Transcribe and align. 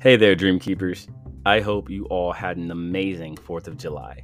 Hey 0.00 0.14
there, 0.14 0.36
Dream 0.36 0.60
Keepers. 0.60 1.08
I 1.44 1.58
hope 1.58 1.90
you 1.90 2.04
all 2.04 2.32
had 2.32 2.56
an 2.56 2.70
amazing 2.70 3.34
4th 3.34 3.66
of 3.66 3.76
July. 3.76 4.22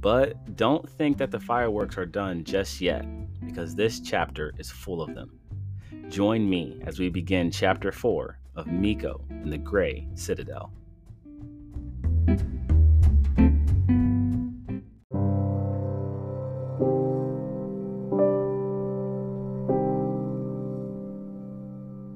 But 0.00 0.56
don't 0.56 0.90
think 0.90 1.16
that 1.18 1.30
the 1.30 1.38
fireworks 1.38 1.96
are 1.96 2.06
done 2.06 2.42
just 2.42 2.80
yet, 2.80 3.06
because 3.46 3.76
this 3.76 4.00
chapter 4.00 4.52
is 4.58 4.68
full 4.68 5.00
of 5.00 5.14
them. 5.14 5.38
Join 6.08 6.50
me 6.50 6.82
as 6.84 6.98
we 6.98 7.08
begin 7.08 7.52
chapter 7.52 7.92
4 7.92 8.36
of 8.56 8.66
Miko 8.66 9.24
and 9.30 9.52
the 9.52 9.58
Gray 9.58 10.08
Citadel. 10.16 10.72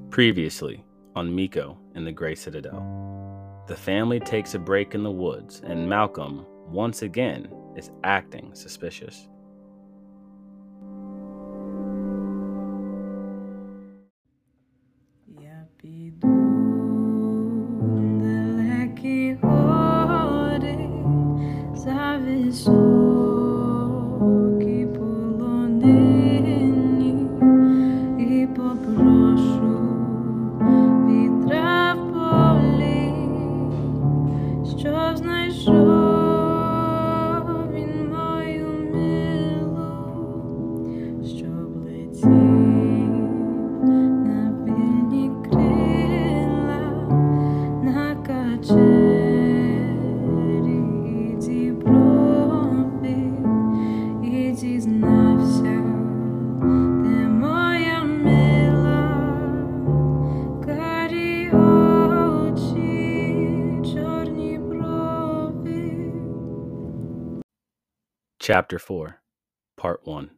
Previously 0.09 0.83
on 1.15 1.33
Miko 1.33 1.79
and 1.95 2.05
the 2.05 2.11
Gray 2.11 2.35
Citadel. 2.35 3.06
The 3.67 3.75
family 3.75 4.21
takes 4.21 4.53
a 4.53 4.59
break 4.59 4.95
in 4.95 5.03
the 5.03 5.11
woods, 5.11 5.61
and 5.65 5.89
Malcolm, 5.89 6.45
once 6.69 7.01
again, 7.01 7.49
is 7.75 7.91
acting 8.05 8.55
suspicious. 8.55 9.27
Chapter 68.47 68.79
4, 68.79 69.21
Part 69.75 70.07
1 70.07 70.31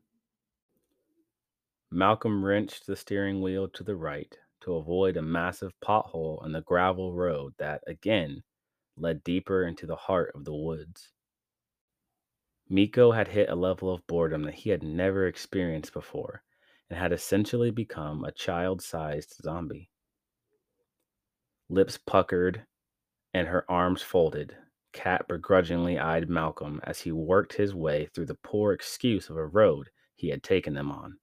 Malcolm 1.92 2.44
wrenched 2.44 2.88
the 2.88 2.96
steering 2.96 3.40
wheel 3.40 3.68
to 3.68 3.84
the 3.84 3.96
right 3.96 4.36
to 4.62 4.74
avoid 4.74 5.16
a 5.16 5.22
massive 5.22 5.80
pothole 5.80 6.42
on 6.42 6.52
the 6.52 6.62
gravel 6.62 7.14
road 7.14 7.54
that, 7.60 7.84
again, 7.86 8.42
led 8.98 9.24
deeper 9.24 9.64
into 9.64 9.86
the 9.86 9.96
heart 9.96 10.32
of 10.34 10.44
the 10.44 10.56
woods. 10.56 11.12
Miko 12.68 13.12
had 13.12 13.28
hit 13.28 13.48
a 13.48 13.56
level 13.56 13.94
of 13.94 14.08
boredom 14.08 14.42
that 14.42 14.56
he 14.56 14.72
had 14.72 14.82
never 14.82 15.28
experienced 15.28 15.94
before 15.94 16.42
and 16.90 16.98
had 16.98 17.14
essentially 17.14 17.70
become 17.70 18.26
a 18.26 18.32
child 18.32 18.82
sized 18.82 19.36
zombie. 19.40 19.92
Lips 21.70 22.00
puckered 22.08 22.66
and 23.36 23.48
her 23.48 23.70
arms 23.70 24.02
folded, 24.02 24.56
Kat 24.92 25.28
begrudgingly 25.28 26.00
eyed 26.00 26.30
Malcolm 26.30 26.82
as 26.83 27.02
he 27.02 27.11
worked 27.11 27.54
his 27.54 27.73
way 27.76 28.08
through 28.08 28.26
the 28.26 28.36
poor 28.36 28.73
excuse 28.73 29.30
of 29.30 29.38
a 29.38 29.45
road 29.45 29.89
he 30.16 30.30
had 30.30 30.44
taken 30.44 30.73
them 30.73 30.92
on. 30.92 31.20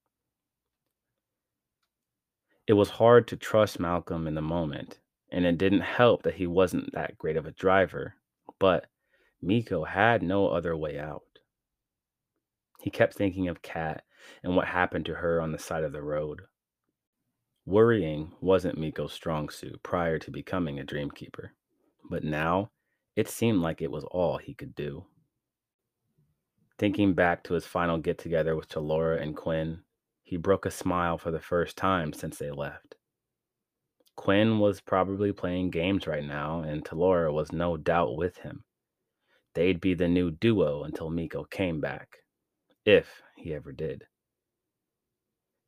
It 2.66 2.72
was 2.74 2.90
hard 2.90 3.28
to 3.28 3.36
trust 3.36 3.78
Malcolm 3.78 4.26
in 4.26 4.34
the 4.34 4.42
moment, 4.42 5.00
and 5.30 5.44
it 5.44 5.58
didn't 5.58 5.80
help 5.80 6.22
that 6.22 6.34
he 6.34 6.46
wasn't 6.46 6.92
that 6.92 7.18
great 7.18 7.36
of 7.36 7.46
a 7.46 7.52
driver, 7.52 8.14
but 8.58 8.86
Miko 9.40 9.84
had 9.84 10.22
no 10.22 10.48
other 10.48 10.76
way 10.76 10.98
out. 10.98 11.22
He 12.80 12.90
kept 12.90 13.14
thinking 13.14 13.48
of 13.48 13.62
Kat 13.62 14.04
and 14.42 14.56
what 14.56 14.66
happened 14.68 15.06
to 15.06 15.14
her 15.14 15.40
on 15.40 15.52
the 15.52 15.58
side 15.58 15.84
of 15.84 15.92
the 15.92 16.02
road. 16.02 16.42
Worrying 17.64 18.32
wasn't 18.40 18.78
Miko's 18.78 19.12
strong 19.12 19.48
suit 19.48 19.82
prior 19.82 20.18
to 20.20 20.30
becoming 20.30 20.78
a 20.78 20.84
dreamkeeper, 20.84 21.50
but 22.08 22.24
now 22.24 22.70
it 23.16 23.28
seemed 23.28 23.60
like 23.60 23.80
it 23.80 23.90
was 23.90 24.04
all 24.04 24.36
he 24.36 24.54
could 24.54 24.74
do. 24.74 25.06
Thinking 26.78 27.14
back 27.14 27.42
to 27.44 27.54
his 27.54 27.66
final 27.66 27.96
get 27.96 28.18
together 28.18 28.54
with 28.54 28.68
Talora 28.68 29.20
and 29.20 29.34
Quinn, 29.34 29.80
he 30.22 30.36
broke 30.36 30.66
a 30.66 30.70
smile 30.70 31.16
for 31.16 31.30
the 31.30 31.40
first 31.40 31.76
time 31.78 32.12
since 32.12 32.38
they 32.38 32.50
left. 32.50 32.94
Quinn 34.16 34.58
was 34.58 34.80
probably 34.80 35.32
playing 35.32 35.70
games 35.70 36.06
right 36.06 36.24
now, 36.24 36.60
and 36.60 36.84
Talora 36.84 37.32
was 37.32 37.52
no 37.52 37.76
doubt 37.76 38.16
with 38.16 38.36
him. 38.38 38.64
They'd 39.54 39.80
be 39.80 39.94
the 39.94 40.08
new 40.08 40.30
duo 40.30 40.84
until 40.84 41.10
Miko 41.10 41.44
came 41.44 41.80
back, 41.80 42.18
if 42.84 43.22
he 43.36 43.54
ever 43.54 43.72
did. 43.72 44.04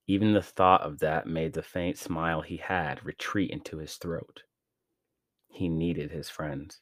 Even 0.06 0.32
the 0.32 0.42
thought 0.42 0.82
of 0.82 0.98
that 0.98 1.26
made 1.26 1.52
the 1.52 1.62
faint 1.62 1.96
smile 1.96 2.42
he 2.42 2.56
had 2.56 3.04
retreat 3.04 3.50
into 3.50 3.78
his 3.78 3.96
throat. 3.96 4.42
He 5.50 5.68
needed 5.68 6.10
his 6.10 6.28
friends. 6.28 6.80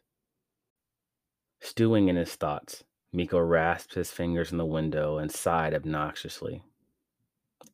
Stewing 1.60 2.08
in 2.08 2.16
his 2.16 2.34
thoughts, 2.34 2.84
Miko 3.12 3.38
rasped 3.38 3.94
his 3.94 4.10
fingers 4.10 4.52
in 4.52 4.58
the 4.58 4.64
window 4.64 5.18
and 5.18 5.30
sighed 5.30 5.74
obnoxiously. 5.74 6.62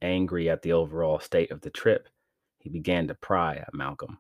Angry 0.01 0.49
at 0.49 0.63
the 0.63 0.73
overall 0.73 1.19
state 1.21 1.51
of 1.51 1.61
the 1.61 1.71
trip, 1.71 2.09
he 2.59 2.69
began 2.69 3.09
to 3.09 3.15
pry 3.15 3.57
at 3.57 3.75
Malcolm. 3.75 4.19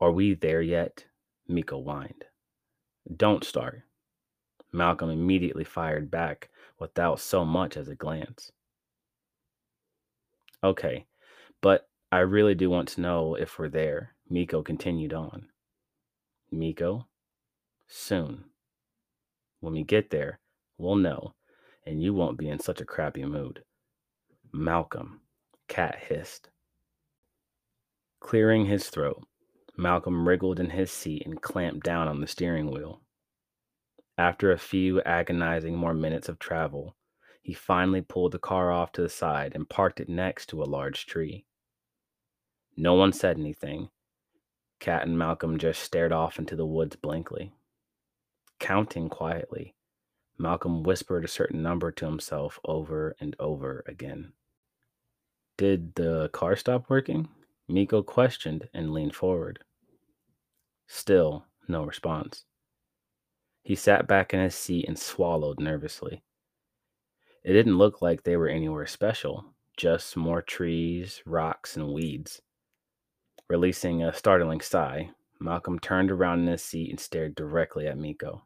Are 0.00 0.10
we 0.10 0.34
there 0.34 0.62
yet? 0.62 1.06
Miko 1.46 1.80
whined. 1.80 2.24
Don't 3.14 3.44
start. 3.44 3.82
Malcolm 4.72 5.10
immediately 5.10 5.64
fired 5.64 6.10
back 6.10 6.50
without 6.78 7.20
so 7.20 7.44
much 7.44 7.76
as 7.76 7.88
a 7.88 7.94
glance. 7.94 8.50
Okay, 10.62 11.06
but 11.60 11.88
I 12.10 12.20
really 12.20 12.54
do 12.54 12.70
want 12.70 12.88
to 12.88 13.00
know 13.00 13.34
if 13.34 13.58
we're 13.58 13.68
there, 13.68 14.14
Miko 14.28 14.62
continued 14.62 15.12
on. 15.12 15.48
Miko, 16.50 17.06
soon. 17.86 18.44
When 19.60 19.72
we 19.72 19.82
get 19.82 20.10
there, 20.10 20.40
we'll 20.78 20.96
know, 20.96 21.34
and 21.86 22.02
you 22.02 22.12
won't 22.14 22.38
be 22.38 22.48
in 22.48 22.58
such 22.58 22.80
a 22.80 22.84
crappy 22.84 23.24
mood. 23.24 23.62
Malcolm, 24.52 25.20
Kat 25.68 25.96
hissed. 26.08 26.50
Clearing 28.20 28.66
his 28.66 28.88
throat, 28.88 29.22
Malcolm 29.76 30.28
wriggled 30.28 30.60
in 30.60 30.70
his 30.70 30.90
seat 30.90 31.24
and 31.26 31.42
clamped 31.42 31.84
down 31.84 32.08
on 32.08 32.20
the 32.20 32.26
steering 32.26 32.70
wheel. 32.70 33.00
After 34.16 34.52
a 34.52 34.58
few 34.58 35.02
agonizing 35.02 35.76
more 35.76 35.94
minutes 35.94 36.28
of 36.28 36.38
travel, 36.38 36.96
he 37.42 37.52
finally 37.52 38.00
pulled 38.00 38.32
the 38.32 38.38
car 38.38 38.70
off 38.70 38.92
to 38.92 39.02
the 39.02 39.08
side 39.08 39.52
and 39.54 39.68
parked 39.68 40.00
it 40.00 40.08
next 40.08 40.46
to 40.46 40.62
a 40.62 40.64
large 40.64 41.06
tree. 41.06 41.44
No 42.76 42.94
one 42.94 43.12
said 43.12 43.38
anything. 43.38 43.90
Kat 44.78 45.06
and 45.06 45.18
Malcolm 45.18 45.58
just 45.58 45.82
stared 45.82 46.12
off 46.12 46.38
into 46.38 46.56
the 46.56 46.66
woods 46.66 46.96
blankly. 46.96 47.52
Counting 48.64 49.10
quietly, 49.10 49.74
Malcolm 50.38 50.84
whispered 50.84 51.22
a 51.22 51.28
certain 51.28 51.62
number 51.62 51.92
to 51.92 52.06
himself 52.06 52.58
over 52.64 53.14
and 53.20 53.36
over 53.38 53.84
again. 53.86 54.32
Did 55.58 55.94
the 55.96 56.30
car 56.32 56.56
stop 56.56 56.88
working? 56.88 57.28
Miko 57.68 58.02
questioned 58.02 58.70
and 58.72 58.90
leaned 58.90 59.14
forward. 59.14 59.58
Still, 60.86 61.44
no 61.68 61.84
response. 61.84 62.46
He 63.64 63.74
sat 63.74 64.08
back 64.08 64.32
in 64.32 64.40
his 64.40 64.54
seat 64.54 64.86
and 64.88 64.98
swallowed 64.98 65.60
nervously. 65.60 66.22
It 67.44 67.52
didn't 67.52 67.76
look 67.76 68.00
like 68.00 68.22
they 68.22 68.38
were 68.38 68.48
anywhere 68.48 68.86
special, 68.86 69.44
just 69.76 70.16
more 70.16 70.40
trees, 70.40 71.20
rocks, 71.26 71.76
and 71.76 71.92
weeds. 71.92 72.40
Releasing 73.46 74.02
a 74.02 74.14
startling 74.14 74.62
sigh, 74.62 75.10
Malcolm 75.38 75.78
turned 75.78 76.10
around 76.10 76.40
in 76.40 76.46
his 76.46 76.62
seat 76.62 76.88
and 76.88 76.98
stared 76.98 77.34
directly 77.34 77.86
at 77.86 77.98
Miko. 77.98 78.44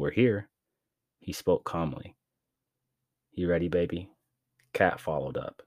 We're 0.00 0.12
here, 0.12 0.48
he 1.18 1.34
spoke 1.34 1.64
calmly. 1.64 2.16
You 3.32 3.50
ready, 3.50 3.68
baby? 3.68 4.08
Kat 4.72 4.98
followed 4.98 5.36
up. 5.36 5.60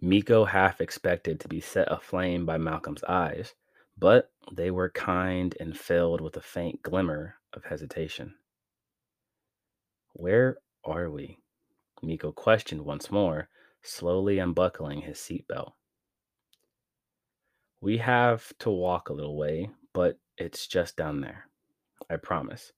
Miko 0.00 0.44
half 0.44 0.80
expected 0.80 1.40
to 1.40 1.48
be 1.48 1.60
set 1.60 1.90
aflame 1.90 2.46
by 2.46 2.58
Malcolm's 2.58 3.02
eyes, 3.08 3.54
but 3.98 4.30
they 4.52 4.70
were 4.70 4.88
kind 4.88 5.56
and 5.58 5.76
filled 5.76 6.20
with 6.20 6.36
a 6.36 6.40
faint 6.40 6.80
glimmer 6.80 7.34
of 7.52 7.64
hesitation. 7.64 8.36
Where 10.12 10.58
are 10.84 11.10
we? 11.10 11.40
Miko 12.04 12.30
questioned 12.30 12.82
once 12.82 13.10
more, 13.10 13.48
slowly 13.82 14.38
unbuckling 14.38 15.00
his 15.00 15.18
seatbelt. 15.18 15.72
We 17.80 17.98
have 17.98 18.52
to 18.60 18.70
walk 18.70 19.08
a 19.08 19.12
little 19.12 19.36
way, 19.36 19.70
but 19.92 20.20
it's 20.38 20.68
just 20.68 20.96
down 20.96 21.20
there. 21.20 21.48
I 22.10 22.16
promise. 22.16 22.72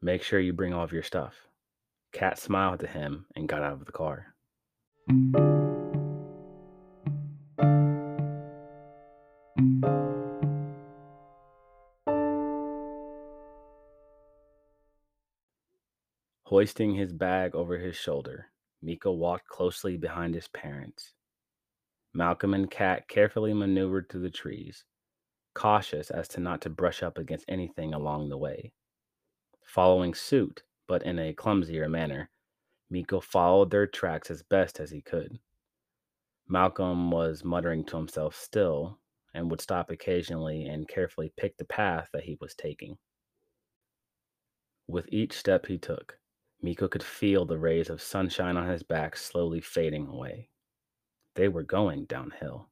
Make 0.00 0.22
sure 0.22 0.38
you 0.40 0.52
bring 0.52 0.72
all 0.72 0.84
of 0.84 0.92
your 0.92 1.02
stuff. 1.02 1.34
Kat 2.12 2.38
smiled 2.38 2.82
at 2.82 2.90
him 2.90 3.26
and 3.34 3.48
got 3.48 3.62
out 3.62 3.72
of 3.72 3.86
the 3.86 3.92
car. 3.92 4.34
Hoisting 16.44 16.94
his 16.94 17.12
bag 17.12 17.54
over 17.56 17.78
his 17.78 17.96
shoulder, 17.96 18.46
Miko 18.80 19.10
walked 19.10 19.48
closely 19.48 19.96
behind 19.96 20.34
his 20.34 20.46
parents. 20.48 21.12
Malcolm 22.12 22.54
and 22.54 22.70
Kat 22.70 23.08
carefully 23.08 23.52
maneuvered 23.52 24.08
through 24.08 24.22
the 24.22 24.30
trees, 24.30 24.84
cautious 25.54 26.10
as 26.10 26.28
to 26.28 26.40
not 26.40 26.60
to 26.62 26.70
brush 26.70 27.02
up 27.02 27.18
against 27.18 27.44
anything 27.48 27.94
along 27.94 28.28
the 28.28 28.38
way. 28.38 28.72
Following 29.64 30.14
suit, 30.14 30.62
but 30.86 31.02
in 31.04 31.18
a 31.18 31.32
clumsier 31.32 31.88
manner, 31.88 32.30
Miko 32.90 33.20
followed 33.20 33.70
their 33.70 33.86
tracks 33.86 34.30
as 34.30 34.42
best 34.42 34.78
as 34.78 34.90
he 34.90 35.00
could. 35.00 35.38
Malcolm 36.46 37.10
was 37.10 37.44
muttering 37.44 37.84
to 37.86 37.96
himself 37.96 38.36
still 38.36 38.98
and 39.32 39.50
would 39.50 39.60
stop 39.60 39.90
occasionally 39.90 40.66
and 40.66 40.88
carefully 40.88 41.32
pick 41.36 41.56
the 41.56 41.64
path 41.64 42.08
that 42.12 42.24
he 42.24 42.36
was 42.40 42.54
taking. 42.54 42.96
With 44.86 45.06
each 45.08 45.32
step 45.32 45.66
he 45.66 45.78
took, 45.78 46.18
Miko 46.60 46.88
could 46.88 47.02
feel 47.02 47.44
the 47.44 47.58
rays 47.58 47.90
of 47.90 48.02
sunshine 48.02 48.56
on 48.56 48.68
his 48.68 48.82
back 48.82 49.16
slowly 49.16 49.60
fading 49.60 50.06
away. 50.06 50.50
They 51.34 51.48
were 51.48 51.62
going 51.62 52.04
downhill. 52.04 52.68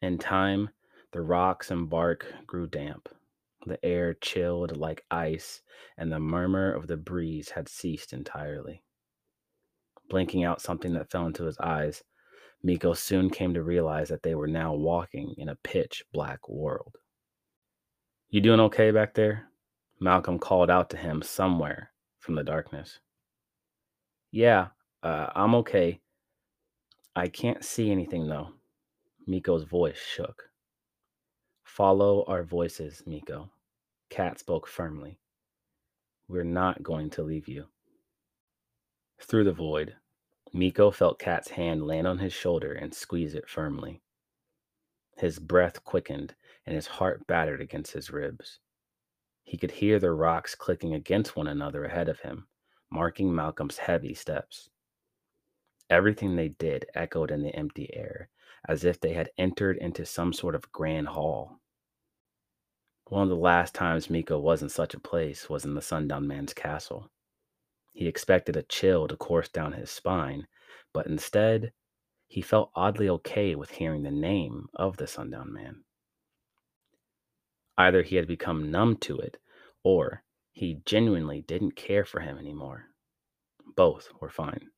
In 0.00 0.18
time, 0.18 0.70
the 1.12 1.20
rocks 1.20 1.70
and 1.70 1.88
bark 1.88 2.26
grew 2.46 2.66
damp. 2.66 3.08
The 3.66 3.82
air 3.84 4.14
chilled 4.14 4.76
like 4.76 5.04
ice, 5.10 5.62
and 5.96 6.10
the 6.10 6.18
murmur 6.18 6.72
of 6.72 6.86
the 6.86 6.96
breeze 6.96 7.50
had 7.50 7.68
ceased 7.68 8.12
entirely. 8.12 8.82
Blinking 10.08 10.42
out 10.42 10.60
something 10.60 10.94
that 10.94 11.10
fell 11.10 11.26
into 11.26 11.44
his 11.44 11.58
eyes, 11.58 12.02
Miko 12.62 12.92
soon 12.92 13.30
came 13.30 13.54
to 13.54 13.62
realize 13.62 14.08
that 14.08 14.22
they 14.22 14.34
were 14.34 14.48
now 14.48 14.74
walking 14.74 15.34
in 15.36 15.48
a 15.48 15.56
pitch 15.56 16.04
black 16.12 16.48
world. 16.48 16.96
You 18.30 18.40
doing 18.40 18.60
okay 18.60 18.90
back 18.90 19.14
there? 19.14 19.48
Malcolm 20.00 20.38
called 20.38 20.70
out 20.70 20.90
to 20.90 20.96
him 20.96 21.22
somewhere 21.22 21.92
from 22.18 22.34
the 22.34 22.42
darkness. 22.42 22.98
Yeah, 24.30 24.68
uh, 25.02 25.28
I'm 25.34 25.54
okay. 25.56 26.00
I 27.14 27.28
can't 27.28 27.64
see 27.64 27.90
anything 27.90 28.28
though. 28.28 28.48
Miko's 29.26 29.64
voice 29.64 29.98
shook. 29.98 30.44
Follow 31.74 32.22
our 32.28 32.42
voices, 32.42 33.02
Miko. 33.06 33.48
Kat 34.10 34.38
spoke 34.38 34.66
firmly. 34.66 35.18
We're 36.28 36.44
not 36.44 36.82
going 36.82 37.08
to 37.08 37.22
leave 37.22 37.48
you. 37.48 37.64
Through 39.22 39.44
the 39.44 39.52
void, 39.52 39.96
Miko 40.52 40.90
felt 40.90 41.18
Kat's 41.18 41.48
hand 41.48 41.86
land 41.86 42.06
on 42.06 42.18
his 42.18 42.34
shoulder 42.34 42.74
and 42.74 42.92
squeeze 42.92 43.32
it 43.32 43.48
firmly. 43.48 44.02
His 45.16 45.38
breath 45.38 45.82
quickened 45.82 46.34
and 46.66 46.76
his 46.76 46.86
heart 46.86 47.26
battered 47.26 47.62
against 47.62 47.92
his 47.92 48.10
ribs. 48.10 48.58
He 49.42 49.56
could 49.56 49.70
hear 49.70 49.98
the 49.98 50.12
rocks 50.12 50.54
clicking 50.54 50.92
against 50.92 51.36
one 51.36 51.46
another 51.46 51.86
ahead 51.86 52.10
of 52.10 52.20
him, 52.20 52.48
marking 52.90 53.34
Malcolm's 53.34 53.78
heavy 53.78 54.12
steps. 54.12 54.68
Everything 55.88 56.36
they 56.36 56.50
did 56.50 56.84
echoed 56.94 57.30
in 57.30 57.42
the 57.42 57.56
empty 57.56 57.88
air, 57.96 58.28
as 58.68 58.84
if 58.84 59.00
they 59.00 59.14
had 59.14 59.30
entered 59.38 59.78
into 59.78 60.04
some 60.04 60.34
sort 60.34 60.54
of 60.54 60.70
grand 60.70 61.08
hall. 61.08 61.60
One 63.12 63.24
of 63.24 63.28
the 63.28 63.36
last 63.36 63.74
times 63.74 64.08
Miko 64.08 64.38
was 64.38 64.62
in 64.62 64.70
such 64.70 64.94
a 64.94 64.98
place 64.98 65.50
was 65.50 65.66
in 65.66 65.74
the 65.74 65.82
Sundown 65.82 66.26
Man's 66.26 66.54
castle. 66.54 67.10
He 67.92 68.08
expected 68.08 68.56
a 68.56 68.62
chill 68.62 69.06
to 69.06 69.18
course 69.18 69.50
down 69.50 69.74
his 69.74 69.90
spine, 69.90 70.46
but 70.94 71.06
instead, 71.06 71.74
he 72.26 72.40
felt 72.40 72.70
oddly 72.74 73.10
okay 73.10 73.54
with 73.54 73.72
hearing 73.72 74.02
the 74.02 74.10
name 74.10 74.70
of 74.74 74.96
the 74.96 75.06
Sundown 75.06 75.52
Man. 75.52 75.84
Either 77.76 78.00
he 78.00 78.16
had 78.16 78.26
become 78.26 78.70
numb 78.70 78.96
to 79.00 79.18
it, 79.18 79.36
or 79.82 80.22
he 80.50 80.80
genuinely 80.86 81.42
didn't 81.42 81.76
care 81.76 82.06
for 82.06 82.20
him 82.20 82.38
anymore. 82.38 82.86
Both 83.76 84.08
were 84.22 84.30
fine. 84.30 84.70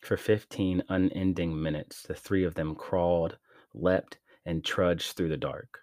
For 0.00 0.16
15 0.16 0.84
unending 0.88 1.60
minutes, 1.60 2.02
the 2.02 2.14
three 2.14 2.44
of 2.44 2.54
them 2.54 2.76
crawled, 2.76 3.36
leapt, 3.74 4.18
and 4.46 4.64
trudged 4.64 5.16
through 5.16 5.30
the 5.30 5.36
dark. 5.36 5.80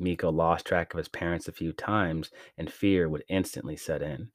Miko 0.00 0.30
lost 0.30 0.66
track 0.66 0.94
of 0.94 0.98
his 0.98 1.08
parents 1.08 1.46
a 1.46 1.52
few 1.52 1.72
times, 1.72 2.30
and 2.56 2.72
fear 2.72 3.08
would 3.08 3.22
instantly 3.28 3.76
set 3.76 4.02
in. 4.02 4.30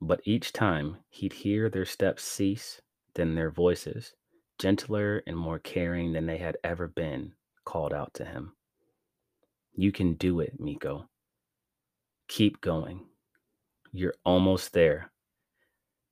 But 0.00 0.20
each 0.24 0.52
time 0.52 0.98
he'd 1.08 1.32
hear 1.32 1.70
their 1.70 1.86
steps 1.86 2.22
cease, 2.22 2.82
then 3.14 3.34
their 3.34 3.50
voices, 3.50 4.12
gentler 4.58 5.22
and 5.26 5.36
more 5.36 5.58
caring 5.58 6.12
than 6.12 6.26
they 6.26 6.36
had 6.36 6.58
ever 6.62 6.86
been, 6.86 7.32
called 7.64 7.94
out 7.94 8.12
to 8.14 8.24
him. 8.24 8.52
You 9.74 9.90
can 9.90 10.14
do 10.14 10.40
it, 10.40 10.60
Miko. 10.60 11.08
Keep 12.28 12.60
going. 12.60 13.06
You're 13.92 14.14
almost 14.24 14.72
there. 14.72 15.12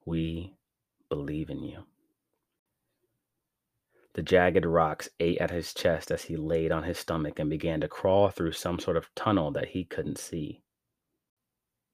We 0.06 0.54
believe 1.08 1.50
in 1.50 1.62
you. 1.62 1.84
The 4.14 4.22
jagged 4.22 4.64
rocks 4.64 5.08
ate 5.18 5.38
at 5.38 5.50
his 5.50 5.74
chest 5.74 6.10
as 6.12 6.22
he 6.22 6.36
laid 6.36 6.70
on 6.70 6.84
his 6.84 6.98
stomach 6.98 7.40
and 7.40 7.50
began 7.50 7.80
to 7.80 7.88
crawl 7.88 8.30
through 8.30 8.52
some 8.52 8.78
sort 8.78 8.96
of 8.96 9.12
tunnel 9.16 9.50
that 9.50 9.70
he 9.70 9.84
couldn't 9.84 10.18
see. 10.18 10.62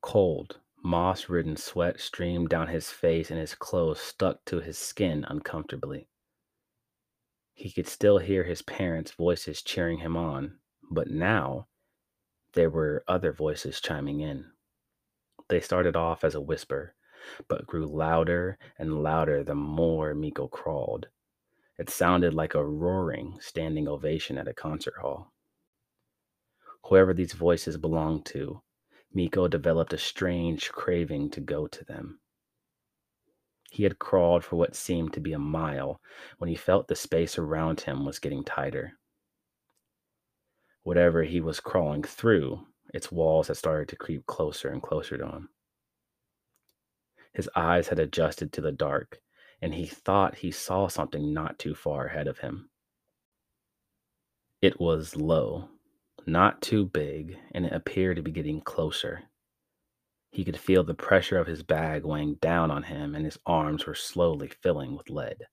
Cold, 0.03 0.61
moss 0.83 1.31
ridden 1.31 1.57
sweat 1.57 1.99
streamed 1.99 2.51
down 2.51 2.69
his 2.69 2.91
face 2.91 3.31
and 3.31 3.41
his 3.41 3.55
clothes 3.55 4.01
stuck 4.01 4.45
to 4.45 4.61
his 4.61 4.77
skin 4.77 5.25
uncomfortably. 5.29 6.09
He 7.55 7.71
could 7.71 7.89
still 7.89 8.19
hear 8.19 8.45
his 8.45 8.63
parents' 8.63 9.13
voices 9.13 9.63
cheering 9.63 9.99
him 9.99 10.17
on, 10.17 10.59
but 10.91 11.11
now 11.11 11.69
there 12.53 12.71
were 12.71 13.03
other 13.09 13.33
voices 13.33 13.81
chiming 13.81 14.21
in. 14.21 14.45
They 15.49 15.61
started 15.61 15.97
off 15.97 16.23
as 16.23 16.35
a 16.35 16.41
whisper, 16.41 16.95
but 17.49 17.67
grew 17.67 17.87
louder 17.87 18.59
and 18.79 19.03
louder 19.03 19.43
the 19.43 19.55
more 19.55 20.15
Miko 20.15 20.49
crawled. 20.49 21.09
It 21.81 21.89
sounded 21.89 22.35
like 22.35 22.55
a 22.55 22.63
roaring 22.63 23.39
standing 23.41 23.89
ovation 23.89 24.37
at 24.37 24.47
a 24.47 24.53
concert 24.53 24.97
hall. 25.01 25.33
Whoever 26.85 27.15
these 27.15 27.33
voices 27.33 27.79
belonged 27.79 28.27
to, 28.27 28.61
Miko 29.15 29.49
developed 29.49 29.95
a 29.95 29.99
strange 29.99 30.71
craving 30.73 31.31
to 31.31 31.41
go 31.41 31.67
to 31.67 31.83
them. 31.83 32.21
He 33.71 33.85
had 33.85 33.99
crawled 33.99 34.45
for 34.45 34.57
what 34.57 34.77
seemed 34.77 35.15
to 35.15 35.21
be 35.21 35.33
a 35.33 35.39
mile 35.39 36.03
when 36.37 36.51
he 36.51 36.55
felt 36.55 36.87
the 36.87 36.95
space 36.95 37.39
around 37.39 37.81
him 37.81 38.05
was 38.05 38.19
getting 38.19 38.45
tighter. 38.45 38.99
Whatever 40.83 41.23
he 41.23 41.41
was 41.41 41.61
crawling 41.61 42.03
through, 42.03 42.67
its 42.93 43.11
walls 43.11 43.49
had 43.49 43.57
started 43.57 43.89
to 43.89 43.97
creep 43.97 44.27
closer 44.27 44.69
and 44.69 44.83
closer 44.83 45.17
to 45.17 45.27
him. 45.27 45.49
His 47.33 47.49
eyes 47.57 47.89
had 47.89 47.99
adjusted 47.99 48.53
to 48.53 48.61
the 48.61 48.71
dark, 48.71 49.23
and 49.63 49.75
he 49.75 49.87
thought 49.87 50.37
he 50.37 50.51
saw 50.51 50.89
something 50.89 51.33
not 51.33 51.59
too 51.59 51.75
far 51.75 52.07
ahead 52.07 52.27
of 52.27 52.39
him. 52.39 52.71
It 54.63 54.81
was 54.81 55.17
low, 55.17 55.69
not 56.27 56.61
too 56.63 56.87
big, 56.87 57.39
and 57.53 57.65
it 57.65 57.73
appeared 57.73 58.17
to 58.17 58.23
be 58.23 58.31
getting 58.31 58.61
closer. 58.61 59.23
He 60.31 60.45
could 60.45 60.59
feel 60.59 60.85
the 60.85 60.95
pressure 60.95 61.39
of 61.39 61.47
his 61.47 61.63
bag 61.63 62.05
weighing 62.05 62.35
down 62.35 62.71
on 62.71 62.85
him, 62.85 63.15
and 63.15 63.25
his 63.25 63.39
arms 63.47 63.87
were 63.87 63.95
slowly 63.95 64.49
filling 64.49 64.97
with 64.97 65.11
lead. 65.11 65.47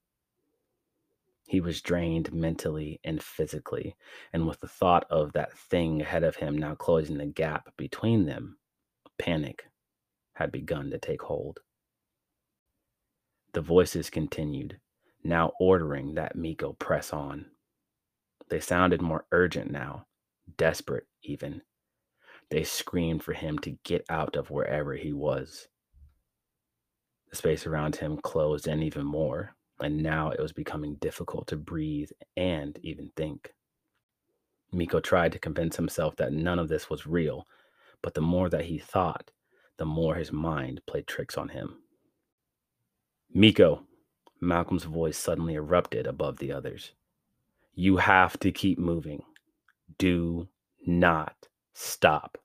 He 1.47 1.61
was 1.61 1.81
drained 1.81 2.33
mentally 2.33 2.99
and 3.05 3.23
physically, 3.23 3.95
and 4.33 4.45
with 4.45 4.59
the 4.59 4.67
thought 4.67 5.05
of 5.09 5.31
that 5.33 5.57
thing 5.57 6.01
ahead 6.01 6.23
of 6.23 6.35
him 6.35 6.57
now 6.57 6.75
closing 6.75 7.17
the 7.17 7.25
gap 7.25 7.75
between 7.77 8.25
them, 8.25 8.57
panic 9.17 9.69
had 10.33 10.51
begun 10.51 10.91
to 10.91 10.99
take 10.99 11.21
hold. 11.21 11.61
The 13.57 13.61
voices 13.63 14.11
continued, 14.11 14.79
now 15.23 15.51
ordering 15.59 16.13
that 16.13 16.35
Miko 16.35 16.73
press 16.73 17.11
on. 17.11 17.47
They 18.49 18.59
sounded 18.59 19.01
more 19.01 19.25
urgent 19.31 19.71
now, 19.71 20.05
desperate 20.57 21.07
even. 21.23 21.63
They 22.51 22.63
screamed 22.63 23.23
for 23.23 23.33
him 23.33 23.57
to 23.63 23.71
get 23.83 24.05
out 24.11 24.35
of 24.35 24.51
wherever 24.51 24.93
he 24.93 25.11
was. 25.11 25.69
The 27.31 27.35
space 27.35 27.65
around 27.65 27.95
him 27.95 28.17
closed 28.17 28.67
in 28.67 28.83
even 28.83 29.07
more, 29.07 29.55
and 29.79 30.03
now 30.03 30.29
it 30.29 30.39
was 30.39 30.53
becoming 30.53 30.93
difficult 31.01 31.47
to 31.47 31.57
breathe 31.57 32.11
and 32.35 32.77
even 32.83 33.09
think. 33.15 33.55
Miko 34.71 34.99
tried 34.99 35.31
to 35.31 35.39
convince 35.39 35.77
himself 35.77 36.15
that 36.17 36.31
none 36.31 36.59
of 36.59 36.69
this 36.69 36.91
was 36.91 37.07
real, 37.07 37.47
but 38.03 38.13
the 38.13 38.21
more 38.21 38.49
that 38.49 38.65
he 38.65 38.77
thought, 38.77 39.31
the 39.77 39.85
more 39.85 40.13
his 40.13 40.31
mind 40.31 40.79
played 40.85 41.07
tricks 41.07 41.39
on 41.39 41.49
him. 41.49 41.81
Miko, 43.33 43.83
Malcolm's 44.41 44.85
voice 44.85 45.17
suddenly 45.17 45.55
erupted 45.55 46.07
above 46.07 46.37
the 46.37 46.51
others. 46.51 46.93
You 47.73 47.97
have 47.97 48.39
to 48.39 48.51
keep 48.51 48.79
moving. 48.79 49.23
Do 49.97 50.47
not 50.85 51.47
stop. 51.73 52.37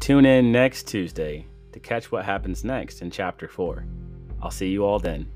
Tune 0.00 0.24
in 0.24 0.50
next 0.50 0.88
Tuesday 0.88 1.46
to 1.72 1.78
catch 1.78 2.10
what 2.10 2.24
happens 2.24 2.64
next 2.64 3.02
in 3.02 3.10
Chapter 3.10 3.46
4. 3.46 3.84
I'll 4.42 4.50
see 4.50 4.68
you 4.68 4.84
all 4.84 4.98
then. 4.98 5.30